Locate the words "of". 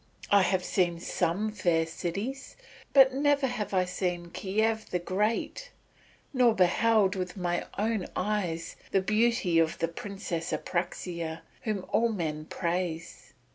9.59-9.77